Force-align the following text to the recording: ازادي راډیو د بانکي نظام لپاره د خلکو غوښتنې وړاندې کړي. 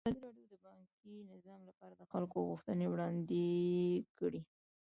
ازادي 0.03 0.19
راډیو 0.27 0.45
د 0.53 0.55
بانکي 0.67 1.15
نظام 1.33 1.61
لپاره 1.69 1.93
د 1.97 2.03
خلکو 2.11 2.37
غوښتنې 2.49 2.85
وړاندې 2.89 3.47
کړي. 4.19 4.41